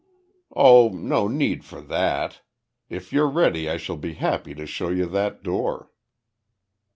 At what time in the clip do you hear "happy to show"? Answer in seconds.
4.13-4.89